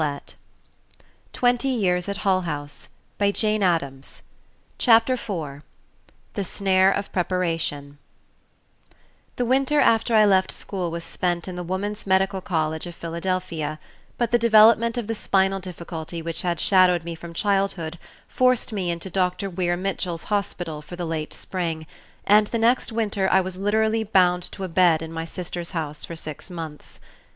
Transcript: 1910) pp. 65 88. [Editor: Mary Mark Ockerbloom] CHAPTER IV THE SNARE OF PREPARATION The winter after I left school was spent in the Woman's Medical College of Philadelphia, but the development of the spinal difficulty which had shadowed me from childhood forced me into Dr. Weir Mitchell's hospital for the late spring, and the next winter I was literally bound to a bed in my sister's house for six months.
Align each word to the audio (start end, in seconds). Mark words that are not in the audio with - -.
1910) 0.01 1.77
pp. 1.77 2.03
65 2.03 2.89
88. 3.21 3.21
[Editor: 3.21 3.59
Mary 3.59 3.59
Mark 3.59 3.81
Ockerbloom] 3.83 4.21
CHAPTER 4.79 5.13
IV 5.13 5.61
THE 6.33 6.43
SNARE 6.43 6.89
OF 6.91 7.11
PREPARATION 7.11 7.99
The 9.35 9.45
winter 9.45 9.79
after 9.79 10.15
I 10.15 10.25
left 10.25 10.51
school 10.51 10.89
was 10.89 11.03
spent 11.03 11.47
in 11.47 11.55
the 11.55 11.61
Woman's 11.61 12.07
Medical 12.07 12.41
College 12.41 12.87
of 12.87 12.95
Philadelphia, 12.95 13.79
but 14.17 14.31
the 14.31 14.39
development 14.39 14.97
of 14.97 15.05
the 15.05 15.13
spinal 15.13 15.59
difficulty 15.59 16.23
which 16.23 16.41
had 16.41 16.59
shadowed 16.59 17.03
me 17.03 17.13
from 17.13 17.35
childhood 17.35 17.99
forced 18.27 18.73
me 18.73 18.89
into 18.89 19.11
Dr. 19.11 19.51
Weir 19.51 19.77
Mitchell's 19.77 20.23
hospital 20.33 20.81
for 20.81 20.95
the 20.95 21.05
late 21.05 21.31
spring, 21.31 21.85
and 22.25 22.47
the 22.47 22.57
next 22.57 22.91
winter 22.91 23.29
I 23.31 23.41
was 23.41 23.55
literally 23.55 24.03
bound 24.03 24.41
to 24.53 24.63
a 24.63 24.67
bed 24.67 25.03
in 25.03 25.13
my 25.13 25.25
sister's 25.25 25.69
house 25.77 26.05
for 26.05 26.15
six 26.15 26.49
months. 26.49 26.99